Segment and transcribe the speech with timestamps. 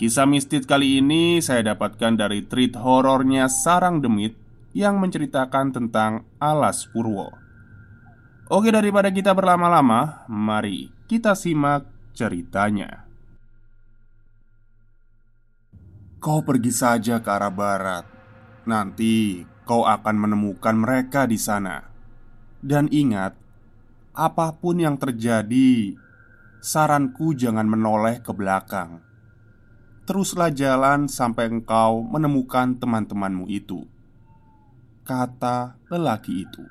[0.00, 4.32] Kisah mistis kali ini saya dapatkan dari treat horornya Sarang Demit
[4.72, 7.28] yang menceritakan tentang Alas Purwo.
[8.48, 11.84] Oke, daripada kita berlama-lama, mari kita simak
[12.16, 13.04] ceritanya.
[16.16, 18.08] Kau pergi saja ke arah barat.
[18.64, 21.76] Nanti kau akan menemukan mereka di sana.
[22.56, 23.36] Dan ingat,
[24.16, 25.92] apa pun yang terjadi,
[26.64, 29.09] saranku jangan menoleh ke belakang
[30.10, 33.86] Teruslah jalan sampai engkau menemukan teman-temanmu itu
[35.06, 36.66] Kata lelaki itu.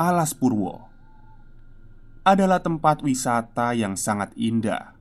[0.00, 0.88] Alas Purwo
[2.24, 4.96] adalah tempat wisata yang sangat indah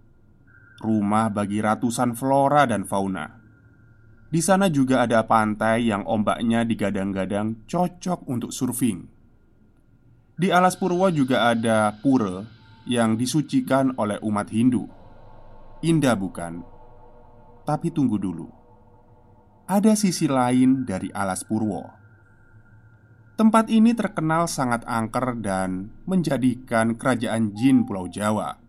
[0.84, 3.32] Rumah bagi ratusan flora dan fauna.
[4.28, 9.08] Di sana juga ada pantai yang ombaknya digadang-gadang cocok untuk surfing.
[10.36, 12.44] Di Alas Purwo juga ada pura
[12.84, 15.00] yang disucikan oleh umat Hindu
[15.82, 16.62] Indah bukan?
[17.66, 18.46] Tapi tunggu dulu.
[19.66, 21.90] Ada sisi lain dari Alas Purwo.
[23.34, 28.62] Tempat ini terkenal sangat angker dan menjadikan kerajaan jin Pulau Jawa.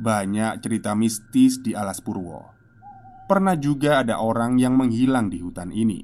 [0.00, 2.48] Banyak cerita mistis di Alas Purwo.
[3.28, 6.00] Pernah juga ada orang yang menghilang di hutan ini.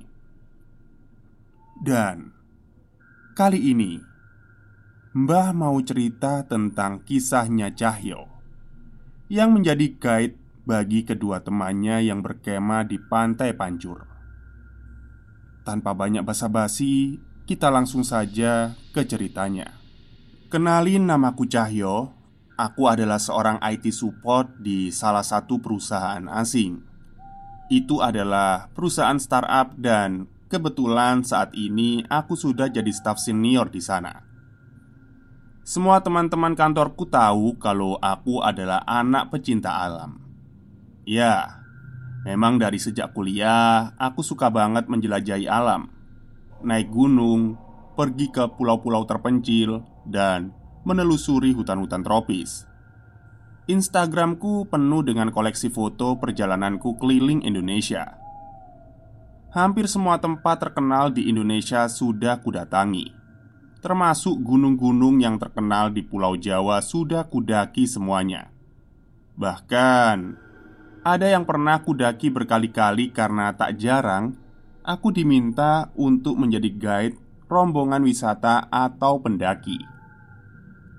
[1.80, 2.36] Dan
[3.32, 3.96] Kali ini
[5.16, 8.33] Mbah mau cerita tentang kisahnya Cahyo
[9.32, 14.04] yang menjadi guide bagi kedua temannya yang berkemah di pantai Pancur.
[15.64, 19.80] Tanpa banyak basa-basi, kita langsung saja ke ceritanya.
[20.52, 22.12] Kenalin namaku Cahyo,
[22.56, 26.84] aku adalah seorang IT support di salah satu perusahaan asing.
[27.72, 34.33] Itu adalah perusahaan startup dan kebetulan saat ini aku sudah jadi staff senior di sana.
[35.64, 40.20] Semua teman-teman kantorku tahu kalau aku adalah anak pecinta alam.
[41.08, 41.64] Ya,
[42.28, 45.88] memang dari sejak kuliah aku suka banget menjelajahi alam.
[46.60, 47.56] Naik gunung,
[47.96, 50.52] pergi ke pulau-pulau terpencil, dan
[50.84, 52.68] menelusuri hutan-hutan tropis.
[53.64, 58.20] Instagramku penuh dengan koleksi foto perjalananku keliling Indonesia.
[59.56, 63.23] Hampir semua tempat terkenal di Indonesia sudah kudatangi
[63.84, 68.48] termasuk gunung-gunung yang terkenal di Pulau Jawa, sudah kudaki semuanya.
[69.36, 70.40] Bahkan
[71.04, 74.40] ada yang pernah kudaki berkali-kali karena tak jarang
[74.80, 79.76] aku diminta untuk menjadi guide rombongan wisata atau pendaki.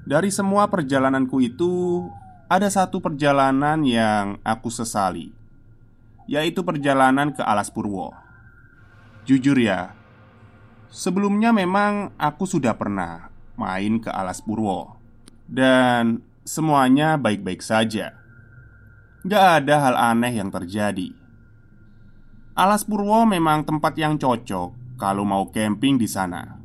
[0.05, 2.05] Dari semua perjalananku itu,
[2.45, 5.33] ada satu perjalanan yang aku sesali,
[6.29, 8.13] yaitu perjalanan ke Alas Purwo.
[9.25, 9.97] Jujur ya,
[10.95, 13.27] Sebelumnya memang aku sudah pernah
[13.59, 14.95] main ke Alas Purwo
[15.43, 18.15] Dan semuanya baik-baik saja
[19.27, 21.11] Gak ada hal aneh yang terjadi
[22.55, 26.55] Alas Purwo memang tempat yang cocok kalau mau camping di sana.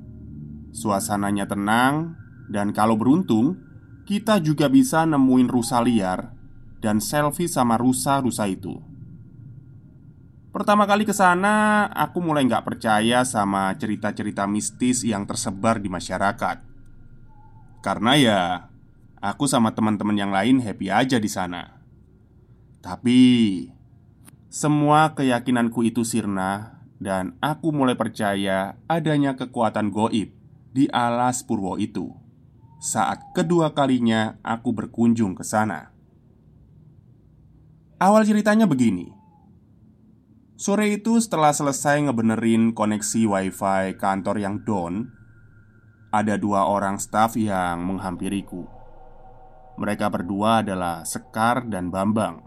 [0.70, 2.14] Suasananya tenang
[2.46, 3.58] dan kalau beruntung
[4.06, 6.30] kita juga bisa nemuin rusa liar
[6.78, 8.78] dan selfie sama rusa-rusa itu.
[10.50, 16.66] Pertama kali ke sana, aku mulai nggak percaya sama cerita-cerita mistis yang tersebar di masyarakat.
[17.80, 18.40] Karena ya,
[19.22, 21.78] aku sama teman-teman yang lain happy aja di sana.
[22.82, 23.20] Tapi
[24.50, 30.34] semua keyakinanku itu sirna dan aku mulai percaya adanya kekuatan goib
[30.74, 32.10] di alas purwo itu
[32.80, 35.92] saat kedua kalinya aku berkunjung ke sana.
[38.00, 39.19] Awal ceritanya begini.
[40.60, 45.08] Sore itu setelah selesai ngebenerin koneksi wifi kantor yang down
[46.12, 48.68] Ada dua orang staf yang menghampiriku.
[49.80, 52.44] Mereka berdua adalah Sekar dan Bambang.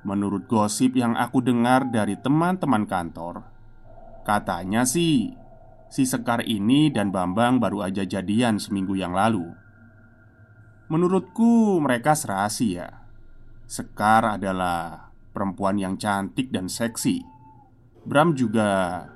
[0.00, 3.44] Menurut gosip yang aku dengar dari teman-teman kantor
[4.24, 5.36] Katanya sih
[5.92, 9.44] Si Sekar ini dan Bambang baru aja jadian seminggu yang lalu.
[10.88, 13.04] Menurutku mereka serasi ya.
[13.68, 15.07] Sekar adalah
[15.38, 17.22] perempuan yang cantik dan seksi.
[18.02, 19.06] Bram juga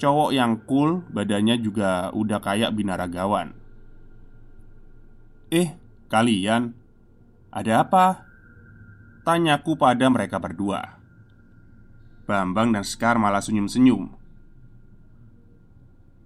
[0.00, 3.52] cowok yang cool, badannya juga udah kayak binaragawan.
[5.52, 5.76] "Eh,
[6.08, 6.72] kalian
[7.52, 8.24] ada apa?"
[9.28, 10.96] tanyaku pada mereka berdua.
[12.24, 14.08] Bambang dan Sekar malah senyum-senyum.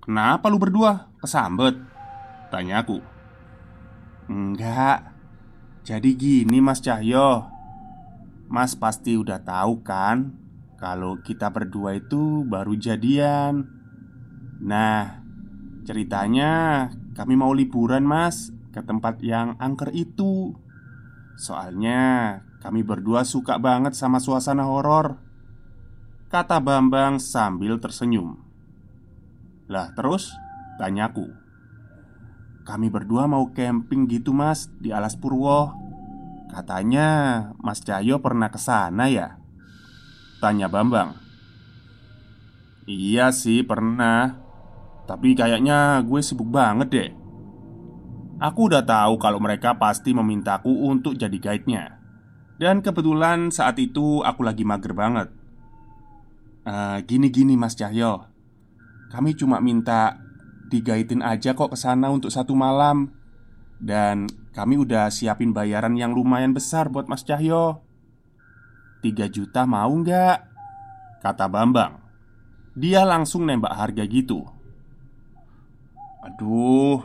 [0.07, 1.83] "Kenapa lu berdua kesambet?"
[2.55, 3.03] tanyaku.
[4.31, 5.11] "Enggak.
[5.83, 7.52] Jadi gini, Mas Cahyo.
[8.53, 10.37] Mas pasti udah tahu kan
[10.77, 13.65] Kalau kita berdua itu baru jadian.
[14.61, 15.25] Nah
[15.89, 20.53] Ceritanya kami mau liburan mas Ke tempat yang angker itu.
[21.41, 25.17] Soalnya kami berdua suka banget sama suasana horor.
[26.29, 28.37] Kata Bambang sambil tersenyum.
[29.73, 30.29] Lah terus?
[30.77, 31.29] Tanyaku
[32.65, 35.82] Kami berdua mau camping gitu mas Di alas Purwo
[36.53, 37.09] Katanya
[37.65, 39.41] Mas Cahyo pernah ke sana ya?
[40.45, 41.17] Tanya Bambang.
[42.85, 44.37] Iya sih pernah.
[45.09, 47.11] Tapi kayaknya gue sibuk banget deh.
[48.37, 51.97] Aku udah tahu kalau mereka pasti memintaku untuk jadi guide-nya.
[52.61, 55.33] Dan kebetulan saat itu aku lagi mager banget.
[56.69, 58.29] Uh, Gini-gini Mas Cahyo.
[59.09, 60.21] Kami cuma minta
[60.69, 63.22] digaitin aja kok ke sana untuk satu malam
[63.83, 67.83] Dan kami udah siapin bayaran yang lumayan besar buat Mas Cahyo.
[69.03, 70.39] 3 juta mau nggak?
[71.19, 71.99] Kata Bambang.
[72.79, 74.47] Dia langsung nembak harga gitu.
[76.23, 77.03] Aduh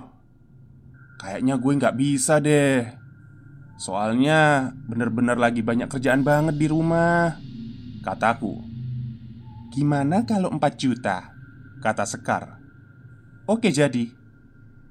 [1.18, 2.86] Kayaknya gue nggak bisa deh.
[3.82, 7.38] Soalnya bener-bener lagi banyak kerjaan banget di rumah
[8.02, 8.58] Kataku
[9.70, 11.30] Gimana kalau 4 juta?
[11.78, 12.58] Kata Sekar.
[13.46, 14.10] Oke jadi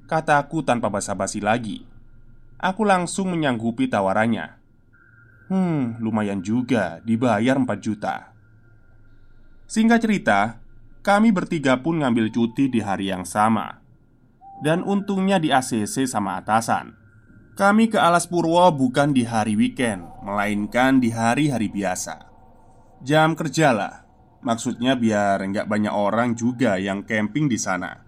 [0.07, 1.83] Kataku tanpa basa-basi lagi.
[2.63, 4.55] Aku langsung menyanggupi tawarannya.
[5.51, 8.31] Hmm, lumayan juga dibayar 4 juta.
[9.67, 10.63] Singkat cerita,
[11.03, 13.83] kami bertiga pun ngambil cuti di hari yang sama.
[14.63, 16.95] Dan untungnya di ACC sama atasan.
[17.59, 22.31] Kami ke Alas Purwo bukan di hari weekend Melainkan di hari-hari biasa.
[23.03, 24.07] Jam kerja lah.
[24.47, 28.06] Maksudnya biar nggak banyak orang juga yang camping di sana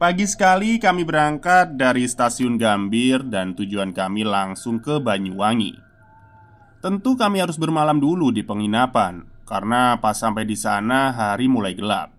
[0.00, 5.76] Pagi sekali kami berangkat dari stasiun Gambir dan tujuan kami langsung ke Banyuwangi.
[6.80, 12.16] Tentu kami harus bermalam dulu di penginapan karena pas sampai di sana hari mulai gelap.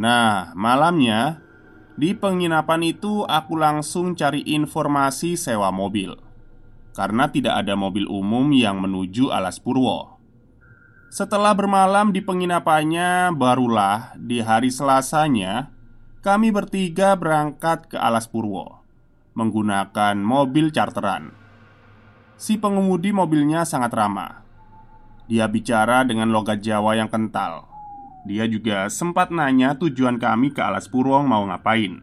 [0.00, 1.44] Nah, malamnya
[1.92, 6.16] di penginapan itu aku langsung cari informasi sewa mobil
[6.96, 10.16] karena tidak ada mobil umum yang menuju Alas Purwo.
[11.12, 15.73] Setelah bermalam di penginapannya, barulah di hari Selasanya
[16.24, 18.80] kami bertiga berangkat ke Alas Purwo
[19.36, 21.36] menggunakan mobil charteran.
[22.40, 24.40] Si pengemudi mobilnya sangat ramah.
[25.28, 27.68] Dia bicara dengan logat Jawa yang kental.
[28.24, 32.00] Dia juga sempat nanya tujuan kami ke Alas Purwo mau ngapain.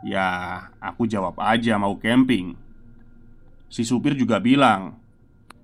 [0.00, 2.56] Ya, aku jawab aja mau camping.
[3.68, 4.96] Si supir juga bilang,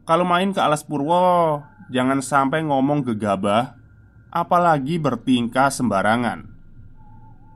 [0.04, 3.80] "Kalau main ke Alas Purwo, jangan sampai ngomong gegabah,
[4.28, 6.55] apalagi bertingkah sembarangan."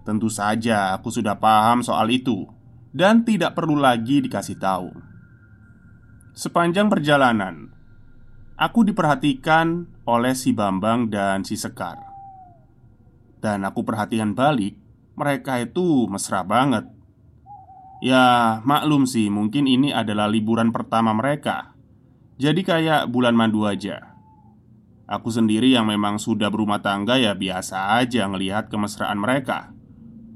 [0.02, 2.48] Tentu saja aku sudah paham soal itu
[2.90, 4.90] dan tidak perlu lagi dikasih tahu.
[6.34, 7.68] Sepanjang perjalanan,
[8.56, 12.00] aku diperhatikan oleh si Bambang dan si Sekar.
[13.40, 14.76] Dan aku perhatikan balik,
[15.16, 16.88] mereka itu mesra banget.
[18.00, 21.76] Ya, maklum sih, mungkin ini adalah liburan pertama mereka.
[22.40, 24.16] Jadi kayak bulan madu aja.
[25.04, 29.74] Aku sendiri yang memang sudah berumah tangga ya biasa aja ngelihat kemesraan mereka.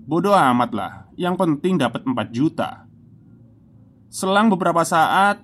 [0.05, 2.85] Bodoh amat lah, yang penting dapat 4 juta
[4.15, 5.43] Selang beberapa saat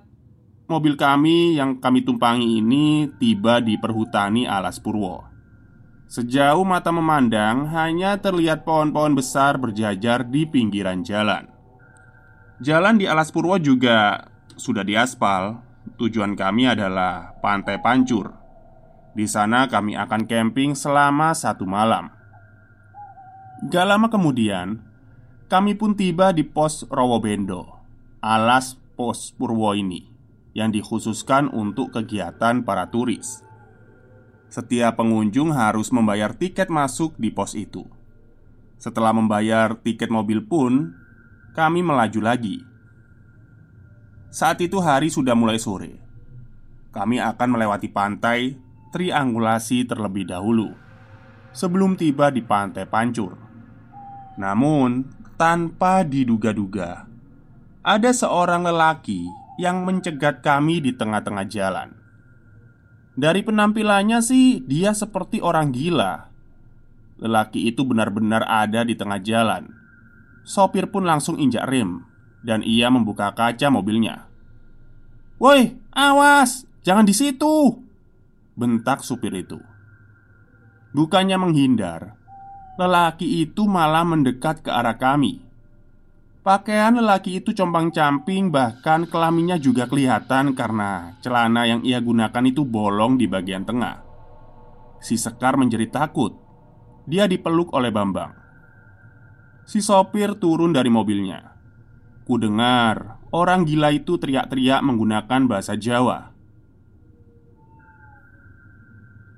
[0.71, 5.27] mobil kami yang kami tumpangi ini tiba di perhutani Alas Purwo.
[6.07, 11.51] Sejauh mata memandang, hanya terlihat pohon-pohon besar berjajar di pinggiran jalan.
[12.63, 14.23] Jalan di Alas Purwo juga
[14.55, 15.59] sudah diaspal.
[15.99, 18.31] Tujuan kami adalah Pantai Pancur.
[19.11, 22.07] Di sana kami akan camping selama satu malam.
[23.61, 24.81] Gak lama kemudian,
[25.45, 27.77] kami pun tiba di pos Rowobendo,
[28.17, 30.09] alas pos Purwo ini,
[30.57, 33.45] yang dikhususkan untuk kegiatan para turis.
[34.49, 37.85] Setiap pengunjung harus membayar tiket masuk di pos itu.
[38.81, 40.97] Setelah membayar tiket mobil pun,
[41.53, 42.65] kami melaju lagi.
[44.33, 46.01] Saat itu hari sudah mulai sore.
[46.89, 48.57] Kami akan melewati pantai
[48.89, 50.73] triangulasi terlebih dahulu
[51.51, 53.40] sebelum tiba di pantai Pancur.
[54.41, 55.05] Namun,
[55.37, 57.05] tanpa diduga-duga,
[57.85, 59.29] ada seorang lelaki
[59.61, 61.93] yang mencegat kami di tengah-tengah jalan.
[63.13, 66.33] Dari penampilannya sih, dia seperti orang gila.
[67.21, 69.69] Lelaki itu benar-benar ada di tengah jalan.
[70.41, 72.01] Sopir pun langsung injak rem,
[72.41, 74.25] dan ia membuka kaca mobilnya.
[75.37, 76.65] "Woi, awas!
[76.81, 77.77] Jangan di situ!"
[78.57, 79.61] bentak supir itu.
[80.97, 82.17] Bukannya menghindar,
[82.81, 85.45] lelaki itu malah mendekat ke arah kami.
[86.41, 93.21] Pakaian lelaki itu compang-camping, bahkan kelaminnya juga kelihatan karena celana yang ia gunakan itu bolong
[93.21, 94.01] di bagian tengah.
[94.97, 96.33] Si Sekar menjerit takut.
[97.05, 98.33] Dia dipeluk oleh Bambang.
[99.69, 101.53] Si sopir turun dari mobilnya.
[102.25, 106.33] Ku dengar orang gila itu teriak-teriak menggunakan bahasa Jawa.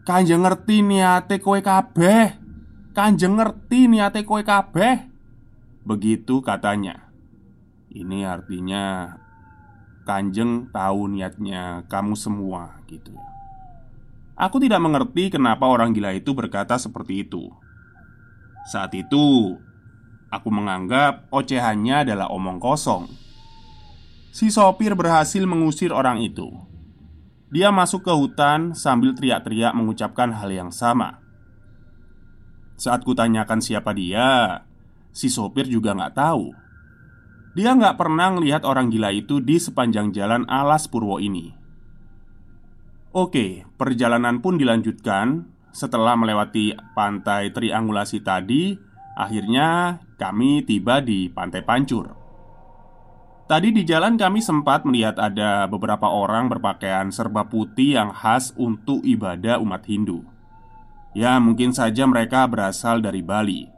[0.04, 2.43] Kanjeng ngerti niate kowe kabeh.
[2.94, 5.10] Kanjeng ngerti niate kowe kabeh?
[5.82, 7.10] Begitu katanya.
[7.90, 9.18] Ini artinya
[10.06, 13.30] Kanjeng tahu niatnya kamu semua gitu ya.
[14.38, 17.50] Aku tidak mengerti kenapa orang gila itu berkata seperti itu.
[18.70, 19.58] Saat itu
[20.34, 23.06] Aku menganggap ocehannya adalah omong kosong.
[24.34, 26.50] Si sopir berhasil mengusir orang itu.
[27.54, 31.23] Dia masuk ke hutan sambil teriak-teriak mengucapkan hal yang sama
[32.84, 34.60] saat kutanyakan siapa dia,
[35.16, 36.52] si sopir juga nggak tahu.
[37.56, 41.56] Dia nggak pernah melihat orang gila itu di sepanjang jalan alas Purwo ini.
[43.16, 48.76] Oke, perjalanan pun dilanjutkan setelah melewati pantai triangulasi tadi.
[49.16, 52.10] Akhirnya kami tiba di Pantai Pancur.
[53.46, 59.06] Tadi di jalan kami sempat melihat ada beberapa orang berpakaian serba putih yang khas untuk
[59.06, 60.33] ibadah umat Hindu.
[61.14, 63.70] Ya, mungkin saja mereka berasal dari Bali.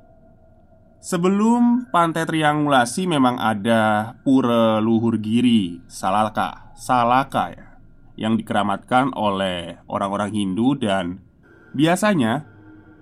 [1.03, 7.77] Sebelum pantai triangulasi memang ada pura luhur giri Salaka, Salaka ya,
[8.17, 11.21] yang dikeramatkan oleh orang-orang Hindu dan
[11.75, 12.47] biasanya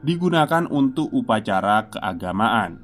[0.04, 2.84] digunakan untuk upacara keagamaan.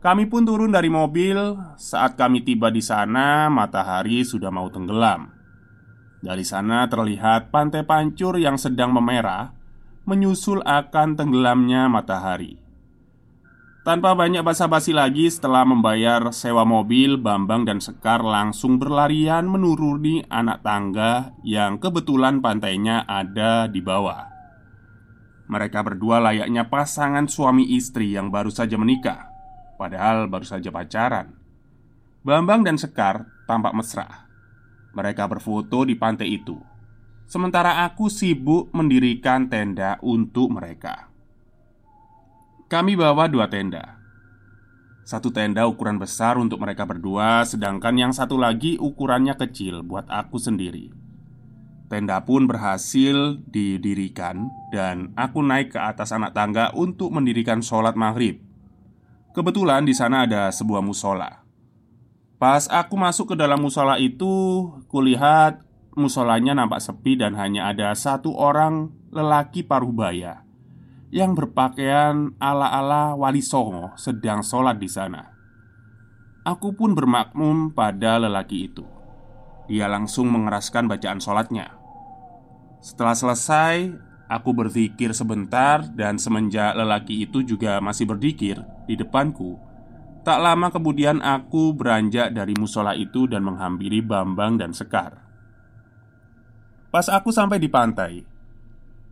[0.00, 1.36] Kami pun turun dari mobil.
[1.74, 5.34] Saat kami tiba di sana, matahari sudah mau tenggelam.
[6.22, 9.55] Dari sana terlihat pantai Pancur yang sedang memerah
[10.06, 12.62] menyusul akan tenggelamnya matahari.
[13.82, 20.66] Tanpa banyak basa-basi lagi, setelah membayar sewa mobil, Bambang dan Sekar langsung berlarian menuruni anak
[20.66, 24.26] tangga yang kebetulan pantainya ada di bawah.
[25.46, 29.30] Mereka berdua layaknya pasangan suami istri yang baru saja menikah,
[29.78, 31.30] padahal baru saja pacaran.
[32.26, 34.26] Bambang dan Sekar tampak mesra.
[34.98, 36.58] Mereka berfoto di pantai itu
[37.26, 41.10] Sementara aku sibuk mendirikan tenda untuk mereka.
[42.70, 43.98] Kami bawa dua tenda.
[45.02, 50.38] Satu tenda ukuran besar untuk mereka berdua, sedangkan yang satu lagi ukurannya kecil buat aku
[50.38, 50.90] sendiri.
[51.90, 58.38] Tenda pun berhasil didirikan, dan aku naik ke atas anak tangga untuk mendirikan sholat maghrib.
[59.34, 61.42] Kebetulan di sana ada sebuah musola.
[62.38, 64.34] Pas aku masuk ke dalam musola itu,
[64.86, 65.65] kulihat
[65.96, 70.44] musolanya nampak sepi dan hanya ada satu orang lelaki parubaya
[71.08, 75.32] yang berpakaian ala-ala wali songo sedang sholat di sana.
[76.46, 78.86] Aku pun bermakmum pada lelaki itu.
[79.66, 81.74] Dia langsung mengeraskan bacaan sholatnya.
[82.78, 83.90] Setelah selesai,
[84.30, 89.58] aku berzikir sebentar dan semenjak lelaki itu juga masih berzikir di depanku.
[90.22, 95.25] Tak lama kemudian aku beranjak dari musola itu dan menghampiri Bambang dan Sekar.
[96.96, 98.24] Pas aku sampai di pantai,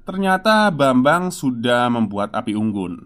[0.09, 2.97] ternyata Bambang sudah membuat api unggun.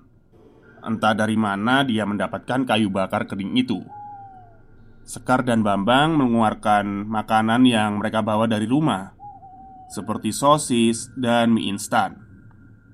[0.87, 3.83] Entah dari mana dia mendapatkan kayu bakar kering itu.
[5.03, 9.19] Sekar dan Bambang mengeluarkan makanan yang mereka bawa dari rumah,
[9.91, 12.15] seperti sosis dan mie instan.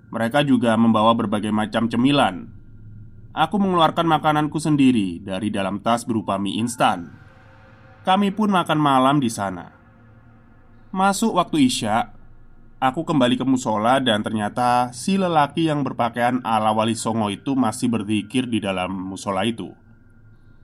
[0.09, 2.49] Mereka juga membawa berbagai macam cemilan.
[3.37, 7.13] Aku mengeluarkan makananku sendiri dari dalam tas berupa mie instan.
[8.09, 9.84] Kami pun makan malam di sana.
[10.95, 12.15] Masuk waktu Isya,
[12.79, 17.91] aku kembali ke musola dan ternyata si lelaki yang berpakaian ala wali songo itu masih
[17.91, 19.75] berzikir di dalam musola itu.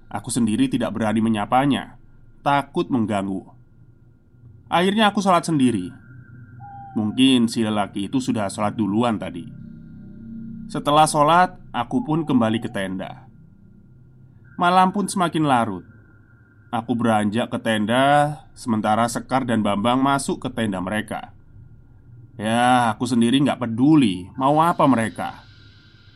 [0.07, 1.99] Aku sendiri tidak berani menyapanya,
[2.47, 3.43] takut mengganggu.
[4.71, 5.91] Akhirnya aku sholat sendiri
[6.95, 9.43] Mungkin si lelaki itu sudah sholat duluan tadi
[10.71, 13.27] Setelah sholat, aku pun kembali ke tenda
[14.55, 15.90] Malam pun semakin larut
[16.71, 21.35] Aku beranjak ke tenda Sementara Sekar dan Bambang masuk ke tenda mereka.
[22.39, 24.31] Ya, aku sendiri nggak peduli.
[24.39, 25.43] Mau apa mereka?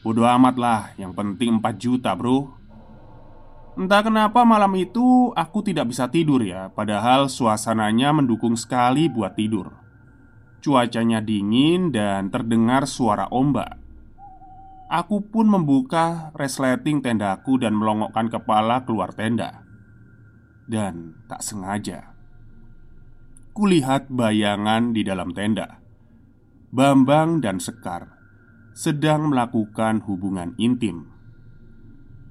[0.06, 2.54] Bodoh amat lah Yang penting 4 juta bro.
[3.74, 9.74] Entah kenapa malam itu aku tidak bisa tidur ya Padahal suasananya mendukung sekali buat tidur.
[10.62, 13.74] Cuacanya dingin dan terdengar suara ombak.
[14.86, 19.63] Aku pun membuka resleting tendaku dan melongokkan kepala keluar tenda.
[20.64, 22.16] Dan tak sengaja,
[23.52, 25.80] kulihat bayangan di dalam tenda.
[26.74, 28.14] Bambang dan Sekar
[28.74, 31.06] sedang melakukan hubungan intim.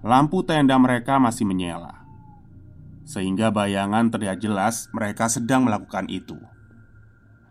[0.03, 2.03] Lampu tenda mereka masih menyala,
[3.07, 6.35] sehingga bayangan terlihat jelas mereka sedang melakukan itu.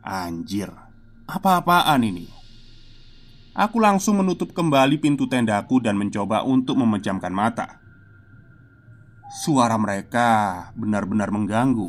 [0.05, 0.69] Anjir,
[1.25, 2.29] apa-apaan ini?
[3.53, 7.82] Aku langsung menutup kembali pintu tendaku dan mencoba untuk memejamkan mata.
[9.33, 10.29] Suara mereka
[10.77, 11.89] benar-benar mengganggu.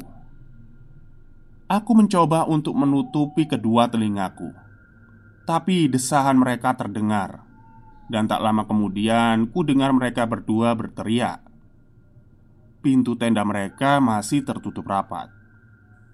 [1.67, 4.55] Aku mencoba untuk menutupi kedua telingaku,
[5.43, 7.43] tapi desahan mereka terdengar,
[8.07, 11.43] dan tak lama kemudian ku dengar mereka berdua berteriak.
[12.79, 15.27] Pintu tenda mereka masih tertutup rapat.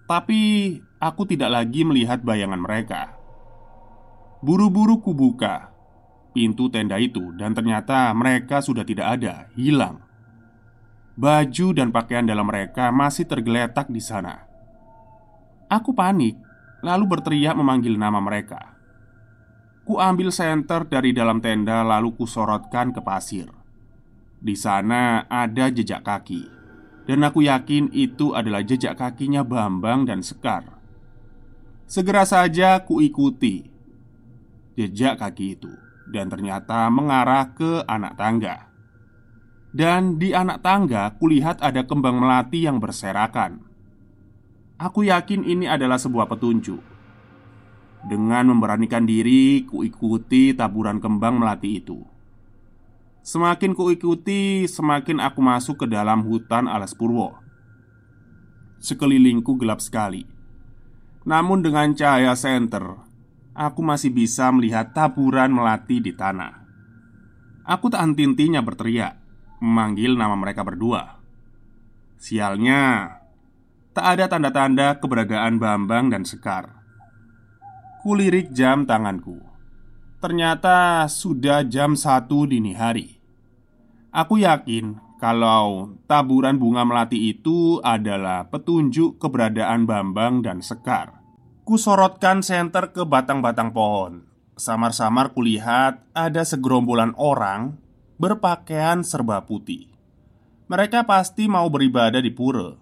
[0.09, 3.13] Tapi aku tidak lagi melihat bayangan mereka.
[4.41, 5.69] Buru-buru kubuka
[6.33, 10.08] pintu tenda itu dan ternyata mereka sudah tidak ada, hilang.
[11.19, 14.47] Baju dan pakaian dalam mereka masih tergeletak di sana.
[15.67, 16.39] Aku panik,
[16.79, 18.79] lalu berteriak memanggil nama mereka.
[19.83, 23.51] Ku ambil senter dari dalam tenda lalu kusorotkan ke pasir.
[24.39, 26.55] Di sana ada jejak kaki.
[27.03, 30.61] Dan aku yakin itu adalah jejak kakinya Bambang dan Sekar
[31.89, 33.65] Segera saja ku ikuti
[34.77, 35.73] Jejak kaki itu
[36.05, 38.68] Dan ternyata mengarah ke anak tangga
[39.69, 43.61] Dan di anak tangga kulihat ada kembang melati yang berserakan
[44.81, 46.81] Aku yakin ini adalah sebuah petunjuk
[48.09, 52.01] Dengan memberanikan diri, ku ikuti taburan kembang melati itu
[53.19, 57.35] Semakin kuikuti, semakin aku masuk ke dalam hutan alas purwo.
[58.79, 60.23] Sekelilingku gelap sekali.
[61.27, 62.95] Namun dengan cahaya senter,
[63.51, 66.63] aku masih bisa melihat taburan melati di tanah.
[67.67, 69.18] Aku tak henti-hentinya berteriak,
[69.59, 71.19] memanggil nama mereka berdua.
[72.19, 73.15] Sialnya,
[73.95, 76.83] tak ada tanda-tanda keberadaan Bambang dan Sekar.
[78.03, 79.39] Kulirik jam tanganku.
[80.19, 83.19] Ternyata sudah jam satu dini hari.
[84.11, 91.19] Aku yakin kalau taburan bunga melati itu adalah petunjuk keberadaan Bambang dan Sekar.
[91.67, 94.27] Kusorotkan senter ke batang-batang pohon.
[94.59, 97.79] Samar-samar kulihat ada segerombolan orang
[98.19, 99.87] berpakaian serba putih.
[100.67, 102.75] Mereka pasti mau beribadah di pura.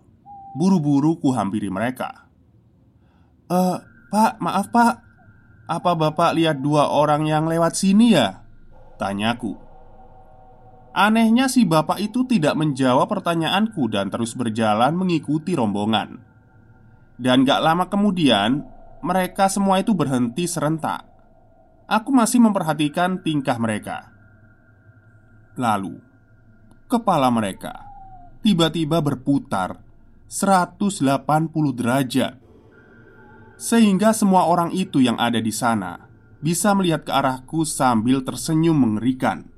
[0.58, 2.26] Buru-buru ku hampiri mereka.
[3.48, 3.78] Eh,
[4.12, 4.96] Pak, maaf Pak.
[5.70, 8.44] Apa Bapak lihat dua orang yang lewat sini ya?
[8.98, 9.56] Tanyaku.
[10.98, 16.18] Anehnya si bapak itu tidak menjawab pertanyaanku dan terus berjalan mengikuti rombongan
[17.22, 18.66] Dan gak lama kemudian
[19.06, 21.06] Mereka semua itu berhenti serentak
[21.86, 24.17] Aku masih memperhatikan tingkah mereka
[25.58, 26.00] Lalu
[26.88, 27.84] Kepala mereka
[28.46, 29.82] Tiba-tiba berputar
[30.30, 31.04] 180
[31.76, 32.38] derajat
[33.58, 36.08] Sehingga semua orang itu yang ada di sana
[36.40, 39.58] Bisa melihat ke arahku sambil tersenyum mengerikan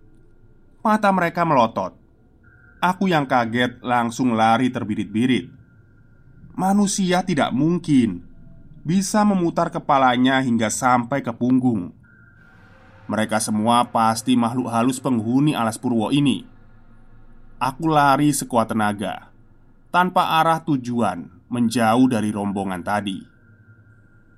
[0.80, 1.92] Mata mereka melotot.
[2.80, 5.52] Aku yang kaget langsung lari terbirit-birit.
[6.56, 8.24] Manusia tidak mungkin
[8.88, 11.92] bisa memutar kepalanya hingga sampai ke punggung.
[13.10, 16.46] Mereka semua pasti makhluk halus penghuni alas purwo ini.
[17.58, 19.34] Aku lari sekuat tenaga
[19.90, 23.26] tanpa arah tujuan, menjauh dari rombongan tadi.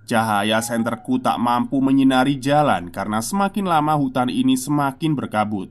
[0.07, 5.69] Cahaya senterku tak mampu menyinari jalan karena semakin lama hutan ini semakin berkabut.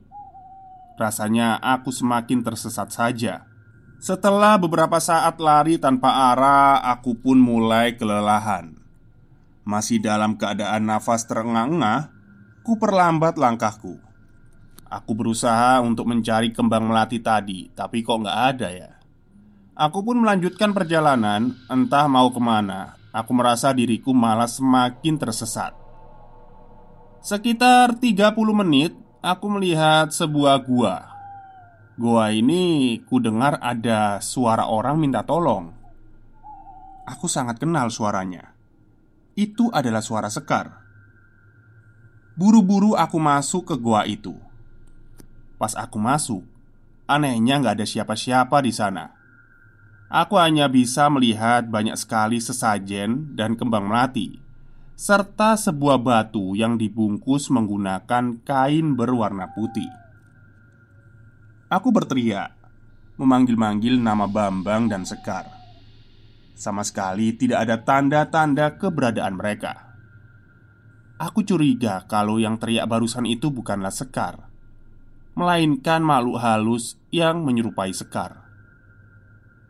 [1.00, 3.48] Rasanya aku semakin tersesat saja
[4.00, 8.80] Setelah beberapa saat lari tanpa arah, aku pun mulai kelelahan.
[9.60, 12.08] Masih dalam keadaan nafas terengah-engah,
[12.60, 13.98] ku perlambat langkahku.
[14.90, 18.90] Aku berusaha untuk mencari kembang melati tadi, tapi kok nggak ada ya.
[19.78, 22.98] Aku pun melanjutkan perjalanan, entah mau ke mana.
[23.14, 25.72] Aku merasa diriku malah semakin tersesat.
[27.22, 28.92] Sekitar 30 menit,
[29.22, 31.10] aku melihat sebuah gua
[32.00, 35.68] Gua ini ku dengar ada suara orang minta tolong.
[37.04, 38.56] Aku sangat kenal suaranya.
[39.36, 40.79] Itu adalah suara Sekar.
[42.40, 44.32] Buru-buru aku masuk ke gua itu.
[45.60, 46.40] Pas aku masuk,
[47.04, 49.12] anehnya nggak ada siapa-siapa di sana.
[50.08, 54.40] Aku hanya bisa melihat banyak sekali sesajen dan kembang melati,
[54.96, 59.92] serta sebuah batu yang dibungkus menggunakan kain berwarna putih.
[61.68, 62.56] Aku berteriak,
[63.20, 65.44] memanggil-manggil nama Bambang dan Sekar.
[66.56, 69.89] Sama sekali tidak ada tanda-tanda keberadaan mereka.
[71.20, 74.48] Aku curiga kalau yang teriak barusan itu bukanlah Sekar,
[75.36, 78.48] melainkan makhluk halus yang menyerupai Sekar.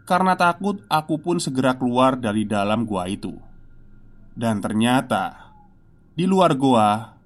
[0.06, 3.34] Karena takut, aku pun segera keluar dari dalam gua itu.
[4.30, 5.50] Dan ternyata
[6.14, 7.18] di luar gua,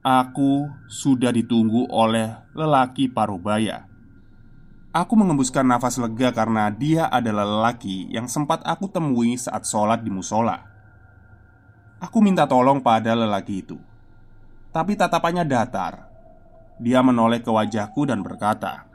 [0.00, 3.88] aku sudah ditunggu oleh lelaki parubaya
[4.88, 10.08] Aku mengembuskan nafas lega karena dia adalah lelaki yang sempat aku temui saat sholat di
[10.08, 10.67] musola.
[11.98, 13.74] Aku minta tolong pada lelaki itu,
[14.70, 16.06] tapi tatapannya datar.
[16.78, 18.86] Dia menoleh ke wajahku dan berkata,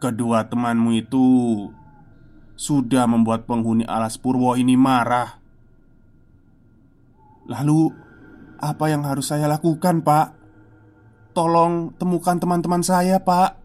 [0.00, 1.26] "Kedua temanmu itu
[2.56, 5.36] sudah membuat penghuni alas purwo ini marah.
[7.52, 7.92] Lalu,
[8.56, 10.32] apa yang harus saya lakukan, Pak?
[11.36, 13.60] Tolong temukan teman-teman saya, Pak."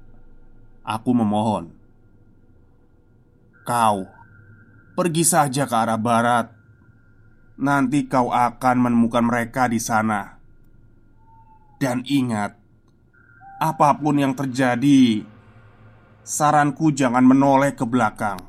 [0.83, 1.71] Aku memohon,
[3.63, 4.03] "Kau
[4.99, 6.58] pergi saja ke arah barat.
[7.59, 10.39] Nanti kau akan menemukan mereka di sana.
[11.75, 12.55] Dan ingat,
[13.59, 15.27] apa pun yang terjadi,
[16.23, 18.39] saranku jangan menoleh ke belakang.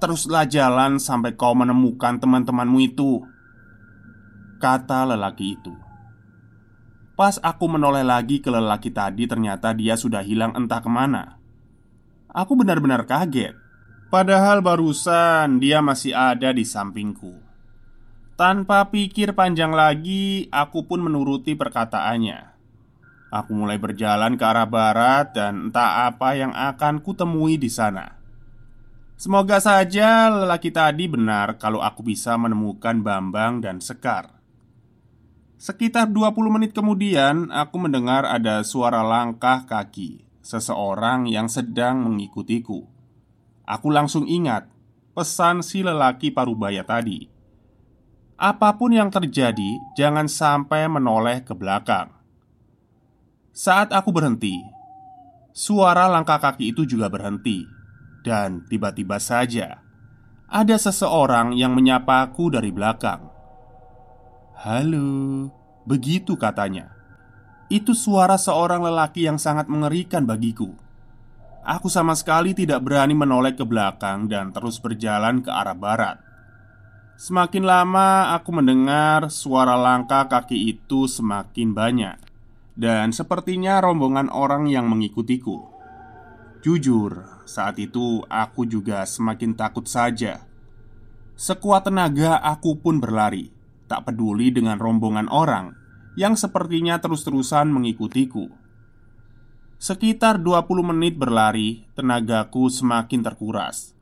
[0.00, 3.20] Teruslah jalan sampai kau menemukan teman-temanmu itu."
[4.56, 5.76] Kata lelaki itu.
[7.18, 11.34] Pas aku menoleh lagi ke lelaki tadi Ternyata dia sudah hilang entah ke mana
[12.30, 13.58] Aku benar-benar kaget
[14.06, 17.47] Padahal barusan dia masih ada di sampingku
[18.38, 22.54] Tanpa pikir panjang lagi Aku pun menuruti perkataannya
[23.34, 28.14] Aku mulai berjalan ke arah barat Dan entah apa yang akan kutemui di sana
[29.18, 34.38] Semoga saja lelaki tadi benar kalau aku bisa menemukan Bambang dan Sekar
[35.58, 42.86] Sekitar 20 menit kemudian, aku mendengar ada suara langkah kaki seseorang yang sedang mengikutiku.
[43.66, 44.70] Aku langsung ingat
[45.18, 47.37] pesan si lelaki parubaya tadi.
[48.38, 52.14] Apa pun yang terjadi, jangan sampai menoleh ke belakang.
[53.50, 54.62] Saat aku berhenti,
[55.50, 57.66] suara langkah kaki itu juga berhenti,
[58.22, 59.82] dan tiba-tiba saja
[60.46, 63.26] ada seseorang yang menyapaku dari belakang.
[64.54, 65.50] Halo,
[65.82, 66.94] begitu katanya.
[67.66, 70.78] Itu suara seorang lelaki yang sangat mengerikan bagiku.
[71.66, 76.27] Aku sama sekali tidak berani menoleh ke belakang dan terus berjalan ke arah barat.
[77.18, 82.14] Semakin lama aku mendengar suara langkah kaki itu semakin banyak,
[82.78, 85.66] dan sepertinya rombongan orang yang mengikutiku.
[86.62, 90.46] Jujur, saat itu aku juga semakin takut saja.
[91.34, 93.54] Sekuat tenaga, aku pun berlari
[93.86, 95.70] Tak peduli dengan rombongan orang
[96.18, 98.50] Yang sepertinya terus-terusan mengikutiku
[99.78, 103.97] Sekitar 20 menit berlari Tenagaku semakin terkuras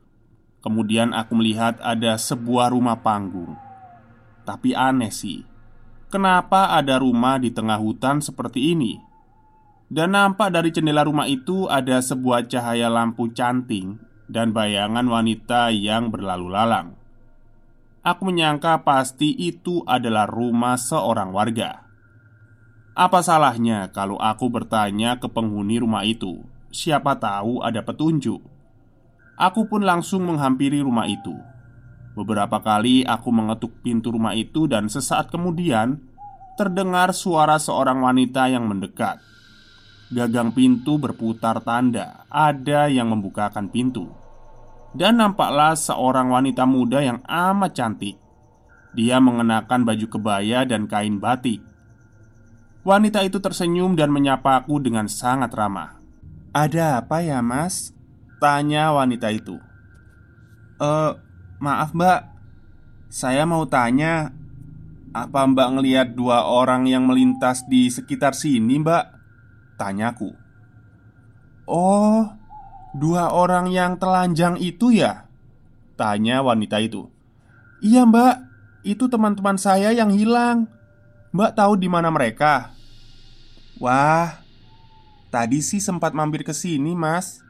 [0.59, 3.55] Kemudian aku melihat ada sebuah rumah panggung
[4.43, 5.45] Tapi aneh sih
[6.07, 8.95] Kenapa ada rumah di tengah hutan seperti ini?
[9.91, 13.99] Dan nampak dari jendela rumah itu ada sebuah cahaya lampu canting
[14.31, 16.95] dan bayangan wanita yang berlalu lalang.
[18.07, 21.87] Aku menyangka pasti itu adalah rumah seorang warga.
[22.95, 26.39] Apa salahnya kalau aku bertanya ke penghuni rumah itu?
[26.71, 28.39] Siapa tahu ada petunjuk.
[29.37, 31.37] Aku pun langsung menghampiri rumah itu.
[32.17, 36.01] Beberapa kali aku mengetuk pintu rumah itu, dan sesaat kemudian
[36.57, 39.21] terdengar suara seorang wanita yang mendekat.
[40.09, 44.09] Gagang pintu berputar tanda ada yang membukakan pintu.
[44.95, 48.15] Dan nampaklah seorang wanita muda yang amat cantik
[48.95, 51.59] Dia mengenakan baju kebaya dan kain batik
[52.87, 55.99] Wanita itu tersenyum dan menyapaku dengan sangat ramah
[56.55, 57.91] Ada apa ya mas?
[58.37, 59.57] Tanya wanita itu
[60.77, 61.11] Eh,
[61.57, 62.29] maaf mbak
[63.09, 64.29] Saya mau tanya
[65.09, 69.09] Apa mbak ngelihat dua orang yang melintas di sekitar sini mbak?
[69.81, 70.37] Tanyaku
[71.67, 72.29] Oh,
[72.93, 75.25] dua orang yang telanjang itu ya?
[75.97, 77.09] Tanya wanita itu
[77.81, 78.35] Iya mbak,
[78.85, 80.69] itu teman-teman saya yang hilang
[81.33, 82.73] Mbak tahu di mana mereka?
[83.77, 84.41] Wah,
[85.29, 87.45] tadi sih sempat mampir ke sini mas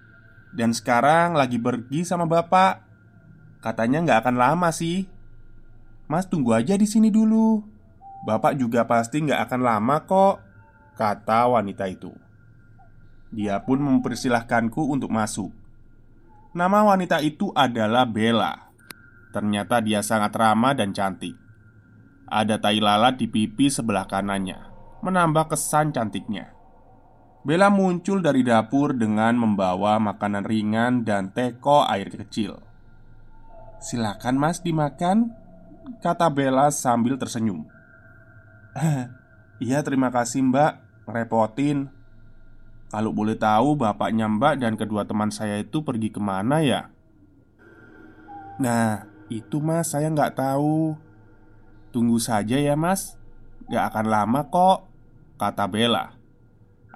[0.55, 2.83] Dan sekarang lagi pergi sama bapak.
[3.59, 5.07] Katanya nggak akan lama sih.
[6.07, 7.59] Mas tunggu aja di sini dulu.
[8.23, 10.35] Bapak juga pasti nggak akan lama kok
[10.97, 12.09] Kata wanita itu.
[13.29, 15.53] Dia pun mempersilahkanku untuk masuk.
[16.57, 18.73] Nama wanita itu adalah Bella.
[19.29, 21.37] Ternyata dia sangat ramah dan cantik.
[22.25, 24.59] Ada tai lalat di pipi sebelah kanannya
[24.99, 26.56] Menambah kesan cantiknya
[27.45, 32.57] Bella muncul dari dapur dengan membawa makanan ringan dan teko air kecil.
[33.77, 35.37] Silakan mas dimakan
[36.01, 37.63] Kata Bella sambil tersenyum.
[39.57, 40.77] Iya terima kasih mbak
[41.09, 41.89] Repotin
[42.93, 46.93] Kalau boleh tahu bapaknya mbak dan kedua teman saya itu pergi ke mana ya?
[48.61, 50.93] Nah itu mas saya nggak tahu.
[51.89, 53.15] Tunggu saja ya mas
[53.71, 54.85] Gak akan lama kok
[55.39, 56.16] Kata Bella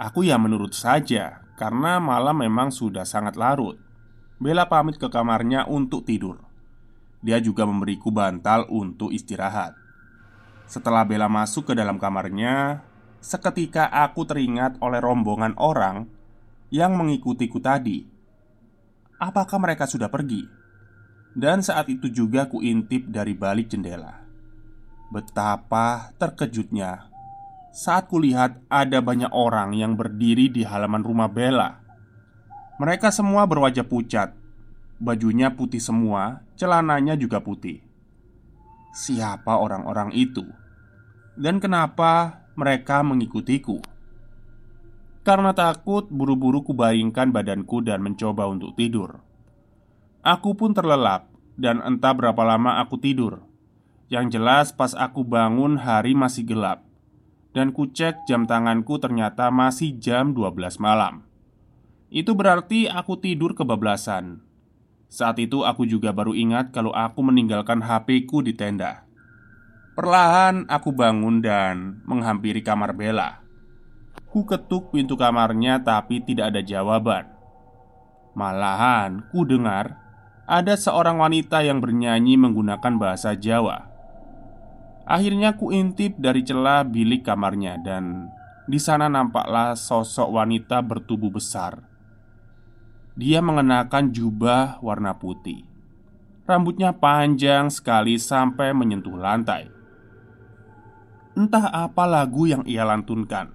[0.01, 3.77] Aku ya menurut saja Karena malam memang sudah sangat larut
[4.41, 6.51] Bella pamit ke kamarnya untuk tidur
[7.21, 9.77] dia juga memberiku bantal untuk istirahat.
[10.65, 12.81] Setelah Bella masuk ke dalam kamarnya,
[13.21, 16.09] seketika aku teringat oleh rombongan orang
[16.73, 18.09] yang mengikutiku tadi.
[19.21, 20.49] Apakah mereka sudah pergi?
[21.31, 24.25] Dan saat itu juga ku intip dari balik jendela.
[25.13, 27.10] Betapa terkejutnya
[27.71, 31.79] saat kulihat ada banyak orang yang berdiri di halaman rumah Bella.
[32.77, 34.41] Mereka semua berwajah pucat
[35.01, 37.81] Bajunya putih semua, celananya juga putih.
[38.93, 40.45] Siapa orang-orang itu?
[41.33, 43.81] Dan kenapa mereka mengikutiku?
[45.25, 49.25] Karena takut, buru-buru kubayangkan badanku dan mencoba untuk tidur.
[50.21, 53.41] Aku pun terlelap dan entah berapa lama aku tidur.
[54.05, 56.85] Yang jelas pas aku bangun hari masih gelap
[57.51, 61.27] Dan ku cek jam tanganku ternyata masih jam 12 malam
[62.07, 64.51] Itu berarti aku tidur kebablasan
[65.11, 69.03] saat itu aku juga baru ingat kalau aku meninggalkan HP-ku di tenda.
[69.91, 73.43] Perlahan aku bangun dan menghampiri kamar Bella.
[74.31, 77.27] Ku ketuk pintu kamarnya tapi tidak ada jawaban.
[78.39, 79.99] Malahan ku dengar
[80.47, 83.90] ada seorang wanita yang bernyanyi menggunakan bahasa Jawa.
[85.05, 88.29] Akhirnya ku intip dari celah bilik kamarnya dan
[88.69, 91.91] di sana nampaklah sosok wanita bertubuh besar
[93.11, 95.67] dia mengenakan jubah warna putih.
[96.47, 99.67] Rambutnya panjang sekali sampai menyentuh lantai.
[101.35, 103.53] Entah apa lagu yang ia lantunkan.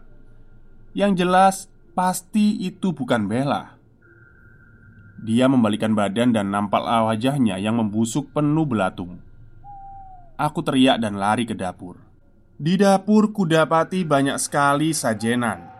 [0.97, 1.57] Yang jelas,
[1.93, 3.77] pasti itu bukan Bella.
[5.21, 9.21] Dia membalikan badan dan nampak wajahnya yang membusuk penuh belatung.
[10.37, 11.97] Aku teriak dan lari ke dapur.
[12.57, 15.77] Di dapur kudapati banyak sekali sajenan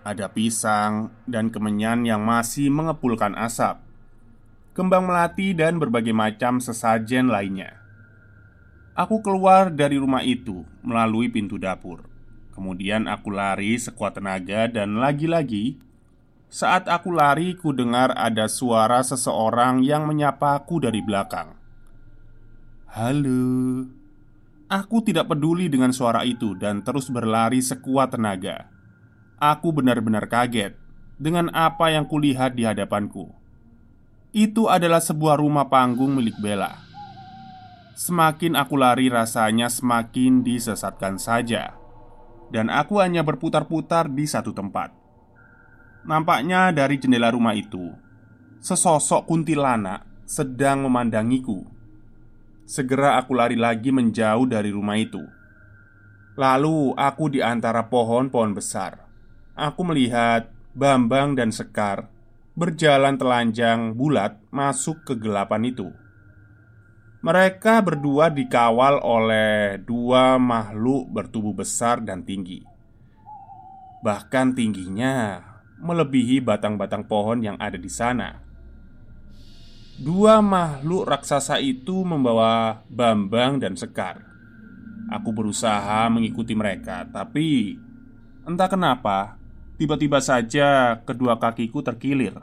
[0.00, 3.78] ada pisang dan kemenyan yang masih mengepulkan asap,
[4.72, 7.76] kembang melati, dan berbagai macam sesajen lainnya.
[8.96, 12.04] Aku keluar dari rumah itu melalui pintu dapur.
[12.56, 15.78] Kemudian aku lari sekuat tenaga, dan lagi-lagi
[16.50, 21.54] saat aku lari, ku dengar ada suara seseorang yang menyapaku dari belakang.
[22.90, 23.99] "Halo."
[24.70, 28.70] Aku tidak peduli dengan suara itu dan terus berlari sekuat tenaga.
[29.42, 30.78] Aku benar-benar kaget
[31.18, 33.34] dengan apa yang kulihat di hadapanku.
[34.30, 36.78] Itu adalah sebuah rumah panggung milik Bella.
[37.98, 41.74] Semakin aku lari, rasanya semakin disesatkan saja,
[42.54, 44.94] dan aku hanya berputar-putar di satu tempat.
[46.06, 47.90] Nampaknya dari jendela rumah itu,
[48.62, 51.79] sesosok kuntilanak sedang memandangiku.
[52.70, 55.26] Segera aku lari lagi menjauh dari rumah itu.
[56.38, 59.10] Lalu aku di antara pohon-pohon besar
[59.60, 62.08] aku melihat Bambang dan Sekar
[62.54, 65.90] berjalan telanjang bulat masuk ke gelapan itu.
[67.20, 72.64] Mereka berdua dikawal oleh dua makhluk bertubuh besar dan tinggi.
[74.00, 75.44] Bahkan tingginya
[75.76, 78.40] melebihi batang-batang pohon yang ada di sana.
[80.00, 84.24] Dua makhluk raksasa itu membawa Bambang dan Sekar.
[85.12, 87.76] Aku berusaha mengikuti mereka, tapi
[88.48, 89.40] entah kenapa
[89.80, 92.36] Tiba-tiba saja kedua kakiku terkilir.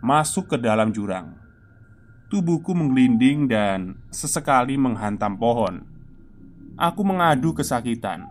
[0.00, 1.36] masuk ke dalam jurang.
[2.32, 5.84] Tubuhku menggelinding dan sesekali menghantam pohon.
[6.80, 8.24] Aku mengadu kesakitan.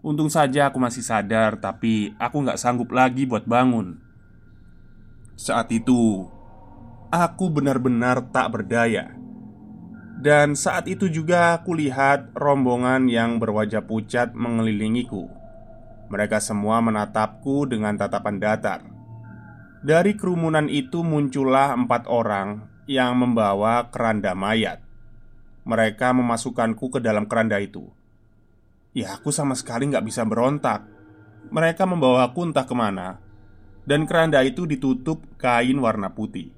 [0.00, 3.98] Untung saja aku masih sadar, tapi aku nggak sanggup lagi buat bangun.
[5.34, 6.24] Saat itu,
[7.08, 9.16] aku benar-benar tak berdaya.
[10.18, 15.30] Dan saat itu juga aku lihat rombongan yang berwajah pucat mengelilingiku.
[16.10, 18.80] Mereka semua menatapku dengan tatapan datar.
[19.78, 24.82] Dari kerumunan itu muncullah empat orang yang membawa keranda mayat.
[25.62, 27.86] Mereka memasukkanku ke dalam keranda itu.
[28.90, 30.82] Ya, aku sama sekali nggak bisa berontak.
[31.54, 33.22] Mereka membawaku entah ke mana,
[33.86, 36.57] dan keranda itu ditutup kain warna putih.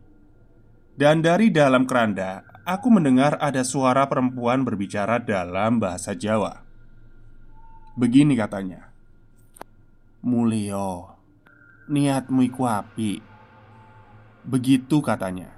[1.01, 6.61] Dan dari dalam keranda, aku mendengar ada suara perempuan berbicara dalam bahasa Jawa.
[7.97, 8.93] Begini katanya,
[10.21, 11.17] "Mulio,
[11.89, 13.17] niatmu iku api."
[14.45, 15.57] Begitu katanya.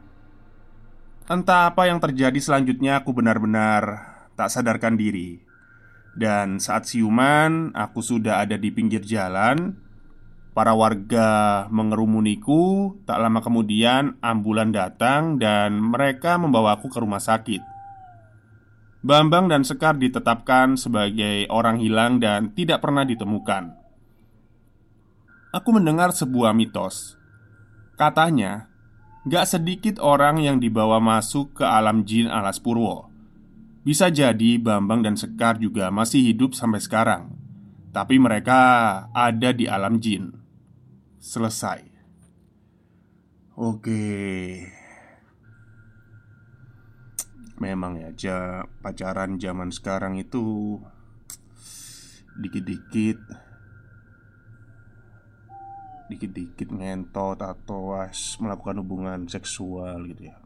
[1.27, 3.83] Entah apa yang terjadi selanjutnya aku benar-benar
[4.35, 5.39] tak sadarkan diri
[6.13, 9.81] Dan saat siuman aku sudah ada di pinggir jalan
[10.53, 17.65] Para warga mengerumuniku Tak lama kemudian ambulan datang dan mereka membawaku ke rumah sakit.
[19.03, 23.75] Bambang dan Sekar ditetapkan sebagai orang hilang dan tidak pernah ditemukan.
[25.57, 27.19] Aku mendengar sebuah mitos.
[27.99, 28.71] Katanya,
[29.23, 33.07] Gak sedikit orang yang dibawa masuk ke alam jin alas Purwo.
[33.83, 37.35] Bisa jadi Bambang dan Sekar juga masih hidup sampai sekarang
[37.91, 38.59] Tapi mereka
[39.11, 40.42] ada di alam jin
[41.23, 41.87] Selesai.
[43.55, 44.03] Oke.
[47.63, 48.39] Memang ya, ja,
[48.83, 50.77] pacaran zaman sekarang itu
[52.33, 53.23] Dikit-dikit
[56.11, 60.37] dikit-dikit ngentot atau was melakukan hubungan seksual gitu ya.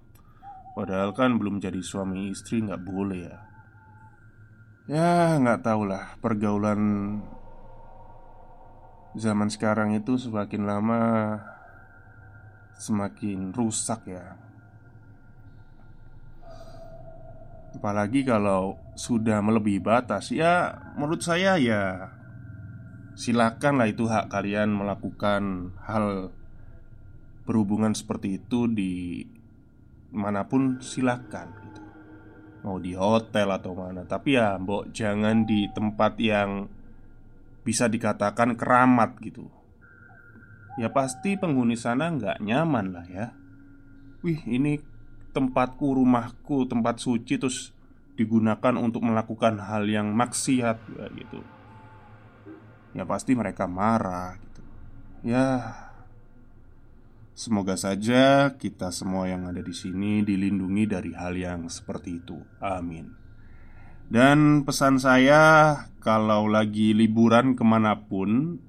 [0.78, 3.38] Padahal kan belum jadi suami istri nggak boleh ya.
[4.86, 5.10] Ya
[5.42, 6.78] nggak tau lah pergaulan
[9.16, 11.02] Zaman sekarang itu semakin lama
[12.76, 14.36] Semakin rusak ya
[17.72, 22.12] Apalagi kalau sudah melebihi batas Ya menurut saya ya
[23.16, 26.36] Silakanlah itu hak kalian melakukan hal
[27.48, 29.24] berhubungan seperti itu di
[30.12, 31.82] mana pun silakan gitu.
[32.68, 36.68] Mau di hotel atau mana Tapi ya mbok jangan di tempat yang
[37.66, 39.50] bisa dikatakan keramat gitu
[40.76, 43.26] Ya pasti penghuni sana nggak nyaman lah ya
[44.22, 44.78] Wih ini
[45.34, 47.74] tempatku, rumahku, tempat suci Terus
[48.14, 50.78] digunakan untuk melakukan hal yang maksiat
[51.18, 51.42] gitu
[52.96, 54.62] ya pasti mereka marah gitu.
[55.20, 55.76] Ya,
[57.36, 62.40] semoga saja kita semua yang ada di sini dilindungi dari hal yang seperti itu.
[62.56, 63.25] Amin.
[64.06, 68.62] Dan pesan saya, kalau lagi liburan ke mana pun,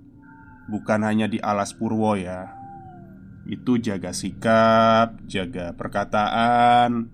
[0.65, 2.57] bukan hanya di alas purwo ya,
[3.45, 7.13] itu jaga sikap, jaga perkataan.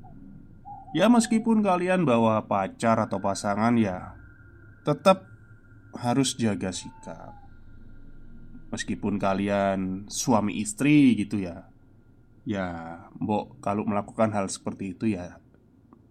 [0.96, 4.16] Ya, meskipun kalian bawa pacar atau pasangan, ya
[4.88, 5.28] tetap
[6.00, 7.36] harus jaga sikap.
[8.72, 11.68] Meskipun kalian suami istri gitu ya.
[12.44, 15.43] Ya, Mbok kalau melakukan hal seperti itu ya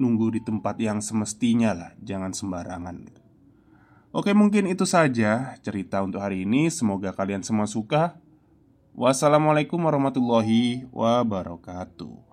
[0.03, 3.07] nunggu di tempat yang semestinya lah, jangan sembarangan.
[4.11, 6.69] Oke, mungkin itu saja cerita untuk hari ini.
[6.69, 8.19] Semoga kalian semua suka.
[8.93, 12.32] Wassalamualaikum warahmatullahi wabarakatuh.